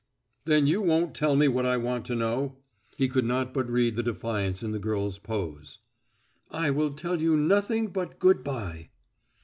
"Then 0.45 0.65
you 0.65 0.81
won't 0.81 1.13
tell 1.13 1.35
me 1.35 1.47
what 1.47 1.63
I 1.67 1.77
want 1.77 2.05
to 2.05 2.15
know?" 2.15 2.57
He 2.97 3.07
could 3.07 3.23
not 3.23 3.53
but 3.53 3.69
read 3.69 3.95
the 3.95 4.01
defiance 4.01 4.63
in 4.63 4.71
the 4.71 4.79
girl's 4.79 5.19
pose. 5.19 5.77
"I 6.49 6.71
will 6.71 6.93
tell 6.93 7.21
you 7.21 7.37
nothing 7.37 7.89
but 7.89 8.17
good 8.17 8.43
by." 8.43 8.89